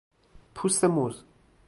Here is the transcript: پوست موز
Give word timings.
پوست 0.55 0.83
موز 0.83 1.23